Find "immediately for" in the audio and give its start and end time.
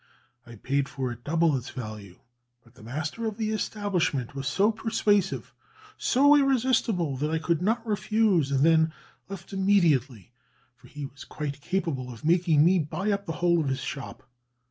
9.53-10.87